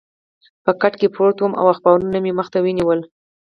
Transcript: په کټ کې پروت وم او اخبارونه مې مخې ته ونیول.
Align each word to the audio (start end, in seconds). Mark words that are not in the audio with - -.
په 0.63 0.71
کټ 0.81 0.93
کې 0.99 1.07
پروت 1.15 1.37
وم 1.39 1.53
او 1.59 1.65
اخبارونه 1.73 2.17
مې 2.23 2.31
مخې 2.37 2.51
ته 2.53 2.59
ونیول. 2.61 2.99